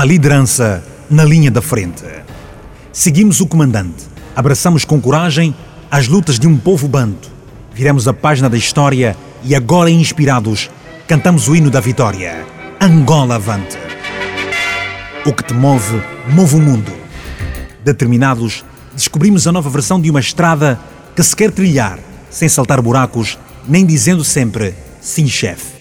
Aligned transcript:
A 0.00 0.04
liderança 0.06 0.82
na 1.10 1.22
linha 1.22 1.50
da 1.50 1.60
frente. 1.60 2.06
Seguimos 2.90 3.38
o 3.42 3.46
comandante, 3.46 4.06
abraçamos 4.34 4.82
com 4.82 4.98
coragem 4.98 5.54
as 5.90 6.08
lutas 6.08 6.38
de 6.38 6.48
um 6.48 6.56
povo 6.56 6.88
banto, 6.88 7.30
viramos 7.74 8.08
a 8.08 8.14
página 8.14 8.48
da 8.48 8.56
história 8.56 9.14
e 9.44 9.54
agora, 9.54 9.90
inspirados, 9.90 10.70
cantamos 11.06 11.48
o 11.48 11.54
hino 11.54 11.68
da 11.68 11.80
vitória. 11.80 12.46
Angola 12.80 13.34
avante. 13.34 13.76
O 15.26 15.34
que 15.34 15.44
te 15.44 15.52
move, 15.52 16.02
move 16.30 16.56
o 16.56 16.60
mundo. 16.60 16.90
Determinados, 17.84 18.64
descobrimos 18.94 19.46
a 19.46 19.52
nova 19.52 19.68
versão 19.68 20.00
de 20.00 20.08
uma 20.08 20.20
estrada 20.20 20.80
que 21.14 21.22
se 21.22 21.36
quer 21.36 21.50
trilhar, 21.50 21.98
sem 22.30 22.48
saltar 22.48 22.80
buracos, 22.80 23.38
nem 23.68 23.84
dizendo 23.84 24.24
sempre 24.24 24.74
sim, 24.98 25.28
chefe. 25.28 25.79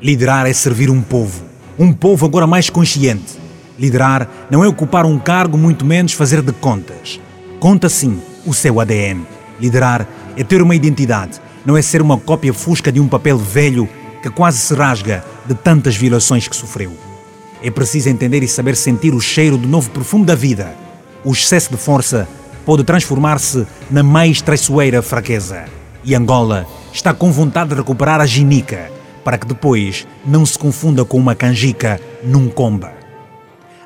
Liderar 0.00 0.46
é 0.46 0.52
servir 0.52 0.90
um 0.90 1.02
povo, 1.02 1.42
um 1.76 1.92
povo 1.92 2.24
agora 2.24 2.46
mais 2.46 2.70
consciente. 2.70 3.36
Liderar 3.76 4.28
não 4.48 4.62
é 4.62 4.68
ocupar 4.68 5.04
um 5.04 5.18
cargo, 5.18 5.58
muito 5.58 5.84
menos 5.84 6.12
fazer 6.12 6.40
de 6.40 6.52
contas. 6.52 7.20
Conta 7.58 7.88
sim 7.88 8.20
o 8.46 8.54
seu 8.54 8.78
ADN. 8.78 9.26
Liderar 9.58 10.06
é 10.36 10.44
ter 10.44 10.62
uma 10.62 10.76
identidade, 10.76 11.40
não 11.66 11.76
é 11.76 11.82
ser 11.82 12.00
uma 12.00 12.16
cópia 12.16 12.54
fusca 12.54 12.92
de 12.92 13.00
um 13.00 13.08
papel 13.08 13.36
velho 13.36 13.88
que 14.22 14.30
quase 14.30 14.58
se 14.58 14.72
rasga 14.72 15.24
de 15.44 15.54
tantas 15.54 15.96
violações 15.96 16.46
que 16.46 16.54
sofreu. 16.54 16.92
É 17.60 17.68
preciso 17.68 18.08
entender 18.08 18.44
e 18.44 18.48
saber 18.48 18.76
sentir 18.76 19.12
o 19.12 19.20
cheiro 19.20 19.58
do 19.58 19.66
novo 19.66 19.90
perfume 19.90 20.24
da 20.24 20.36
vida. 20.36 20.76
O 21.24 21.32
excesso 21.32 21.72
de 21.72 21.76
força 21.76 22.28
pode 22.64 22.84
transformar-se 22.84 23.66
na 23.90 24.04
mais 24.04 24.40
traiçoeira 24.40 25.02
fraqueza. 25.02 25.64
E 26.04 26.14
Angola 26.14 26.68
está 26.92 27.12
com 27.12 27.32
vontade 27.32 27.70
de 27.70 27.74
recuperar 27.74 28.20
a 28.20 28.26
ginica 28.26 28.96
para 29.28 29.36
que 29.36 29.46
depois 29.46 30.06
não 30.24 30.46
se 30.46 30.58
confunda 30.58 31.04
com 31.04 31.18
uma 31.18 31.34
canjica 31.34 32.00
num 32.24 32.48
comba. 32.48 32.94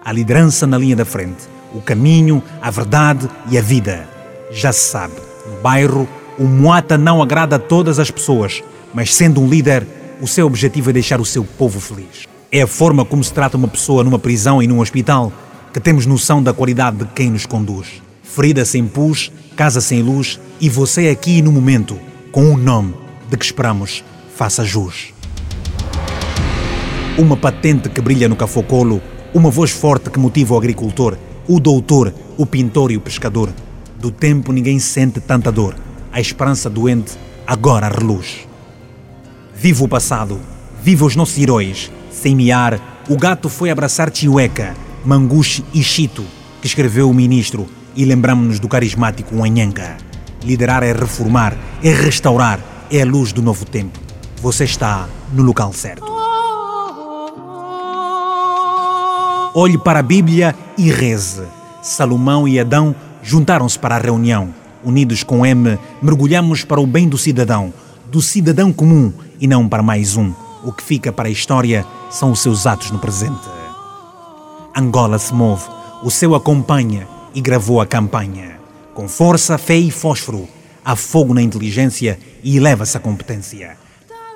A 0.04 0.12
liderança 0.12 0.68
na 0.68 0.78
linha 0.78 0.94
da 0.94 1.04
frente, 1.04 1.48
o 1.74 1.80
caminho, 1.80 2.40
a 2.60 2.70
verdade 2.70 3.28
e 3.50 3.58
a 3.58 3.60
vida. 3.60 4.08
Já 4.52 4.72
se 4.72 4.88
sabe, 4.88 5.16
no 5.50 5.60
bairro, 5.60 6.08
o 6.38 6.44
Moata 6.44 6.96
não 6.96 7.20
agrada 7.20 7.56
a 7.56 7.58
todas 7.58 7.98
as 7.98 8.08
pessoas, 8.08 8.62
mas 8.94 9.12
sendo 9.12 9.40
um 9.40 9.48
líder, 9.48 9.84
o 10.20 10.28
seu 10.28 10.46
objetivo 10.46 10.90
é 10.90 10.92
deixar 10.92 11.20
o 11.20 11.24
seu 11.24 11.42
povo 11.42 11.80
feliz. 11.80 12.28
É 12.52 12.62
a 12.62 12.66
forma 12.68 13.04
como 13.04 13.24
se 13.24 13.32
trata 13.32 13.56
uma 13.56 13.66
pessoa 13.66 14.04
numa 14.04 14.20
prisão 14.20 14.62
e 14.62 14.68
num 14.68 14.78
hospital 14.78 15.32
que 15.74 15.80
temos 15.80 16.06
noção 16.06 16.40
da 16.40 16.52
qualidade 16.52 16.98
de 16.98 17.06
quem 17.06 17.32
nos 17.32 17.46
conduz. 17.46 18.00
Ferida 18.22 18.64
sem 18.64 18.86
pus, 18.86 19.32
casa 19.56 19.80
sem 19.80 20.02
luz 20.02 20.38
e 20.60 20.68
você 20.68 21.08
aqui 21.08 21.42
no 21.42 21.50
momento, 21.50 21.98
com 22.30 22.44
um 22.44 22.56
nome 22.56 22.94
de 23.28 23.36
que 23.36 23.44
esperamos 23.44 24.04
faça 24.36 24.64
jus 24.64 25.11
uma 27.18 27.36
patente 27.36 27.88
que 27.90 28.00
brilha 28.00 28.28
no 28.28 28.36
cafocolo, 28.36 29.00
uma 29.34 29.50
voz 29.50 29.70
forte 29.70 30.10
que 30.10 30.18
motiva 30.18 30.54
o 30.54 30.58
agricultor, 30.58 31.16
o 31.46 31.60
doutor, 31.60 32.12
o 32.38 32.46
pintor 32.46 32.90
e 32.90 32.96
o 32.96 33.00
pescador. 33.00 33.50
Do 33.98 34.10
tempo 34.10 34.52
ninguém 34.52 34.78
sente 34.78 35.20
tanta 35.20 35.52
dor. 35.52 35.76
A 36.10 36.20
esperança 36.20 36.70
doente 36.70 37.12
agora 37.46 37.88
reluz. 37.88 38.48
Viva 39.54 39.84
o 39.84 39.88
passado, 39.88 40.40
viva 40.82 41.04
os 41.04 41.14
nossos 41.14 41.38
heróis. 41.38 41.90
Sem 42.10 42.34
miar, 42.34 43.04
o 43.08 43.16
gato 43.16 43.48
foi 43.48 43.70
abraçar 43.70 44.10
Chiueca, 44.12 44.74
Manguche 45.04 45.64
e 45.74 45.82
Chito, 45.82 46.24
que 46.60 46.66
escreveu 46.66 47.10
o 47.10 47.14
ministro, 47.14 47.66
e 47.94 48.04
lembramos-nos 48.04 48.58
do 48.58 48.68
carismático 48.68 49.36
Wanhanga. 49.36 49.96
Liderar 50.42 50.82
é 50.82 50.92
reformar, 50.92 51.56
é 51.82 51.92
restaurar, 51.92 52.58
é 52.90 53.02
a 53.02 53.04
luz 53.04 53.32
do 53.32 53.42
novo 53.42 53.64
tempo. 53.64 53.98
Você 54.40 54.64
está 54.64 55.08
no 55.32 55.42
local 55.42 55.72
certo. 55.72 56.11
Olhe 59.54 59.76
para 59.76 59.98
a 59.98 60.02
Bíblia 60.02 60.56
e 60.78 60.90
reze. 60.90 61.42
Salomão 61.82 62.48
e 62.48 62.58
Adão 62.58 62.94
juntaram-se 63.22 63.78
para 63.78 63.96
a 63.96 63.98
reunião. 63.98 64.48
Unidos 64.82 65.22
com 65.22 65.44
M, 65.44 65.78
mergulhamos 66.00 66.64
para 66.64 66.80
o 66.80 66.86
bem 66.86 67.06
do 67.06 67.18
cidadão, 67.18 67.70
do 68.10 68.22
cidadão 68.22 68.72
comum 68.72 69.12
e 69.38 69.46
não 69.46 69.68
para 69.68 69.82
mais 69.82 70.16
um. 70.16 70.32
O 70.64 70.72
que 70.72 70.82
fica 70.82 71.12
para 71.12 71.28
a 71.28 71.30
história 71.30 71.84
são 72.08 72.32
os 72.32 72.40
seus 72.40 72.66
atos 72.66 72.90
no 72.90 72.98
presente. 72.98 73.46
Angola 74.74 75.18
se 75.18 75.34
move, 75.34 75.68
o 76.02 76.10
seu 76.10 76.34
acompanha 76.34 77.06
e 77.34 77.40
gravou 77.42 77.78
a 77.78 77.86
campanha. 77.86 78.58
Com 78.94 79.06
força, 79.06 79.58
fé 79.58 79.76
e 79.76 79.90
fósforo, 79.90 80.48
há 80.82 80.96
fogo 80.96 81.34
na 81.34 81.42
inteligência 81.42 82.18
e 82.42 82.56
eleva-se 82.56 82.96
a 82.96 83.00
competência. 83.00 83.76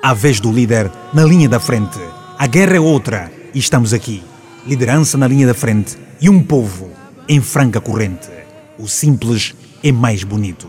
A 0.03 0.13
vez 0.13 0.39
do 0.39 0.51
líder 0.51 0.91
na 1.11 1.23
linha 1.23 1.49
da 1.49 1.59
frente. 1.59 1.99
A 2.37 2.45
guerra 2.45 2.75
é 2.75 2.79
outra 2.79 3.31
e 3.51 3.57
estamos 3.57 3.93
aqui 3.93 4.23
liderança 4.67 5.17
na 5.17 5.27
linha 5.27 5.47
da 5.47 5.53
frente 5.53 5.97
e 6.19 6.29
um 6.29 6.43
povo 6.43 6.91
em 7.27 7.39
franca 7.41 7.79
corrente. 7.79 8.29
O 8.77 8.87
simples 8.87 9.55
é 9.83 9.91
mais 9.91 10.23
bonito. 10.23 10.67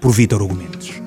Por 0.00 0.12
Vitor 0.12 0.42
Hugo 0.42 0.54
Mendes. 0.54 1.00